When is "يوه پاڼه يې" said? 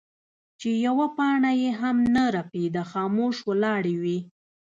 0.85-1.69